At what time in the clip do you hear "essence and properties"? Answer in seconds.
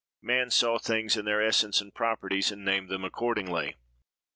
1.45-2.51